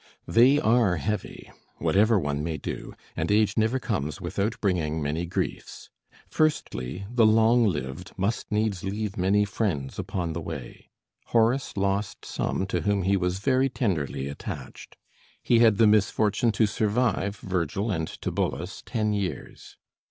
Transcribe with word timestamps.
They 0.27 0.59
are 0.59 0.97
heavy, 0.97 1.51
whatever 1.77 2.19
one 2.19 2.43
may 2.43 2.57
do, 2.57 2.95
and 3.15 3.29
age 3.31 3.55
never 3.55 3.77
comes 3.77 4.19
without 4.19 4.59
bringing 4.59 4.99
many 4.99 5.27
griefs. 5.27 5.91
Firstly, 6.27 7.05
the 7.11 7.27
long 7.27 7.67
lived 7.67 8.11
must 8.17 8.51
needs 8.51 8.83
leave 8.83 9.15
many 9.15 9.45
friends 9.45 9.99
upon 9.99 10.33
the 10.33 10.41
way. 10.41 10.89
Horace 11.25 11.77
lost 11.77 12.25
some 12.25 12.65
to 12.65 12.81
whom 12.81 13.03
he 13.03 13.15
was 13.15 13.37
very 13.37 13.69
tenderly 13.69 14.27
attached. 14.27 14.97
He 15.43 15.59
had 15.59 15.77
the 15.77 15.85
misfortune 15.85 16.51
to 16.53 16.65
survive 16.65 17.35
Virgil 17.37 17.91
and 17.91 18.07
Tibullus 18.07 18.81
ten 18.83 19.13
years. 19.13 19.77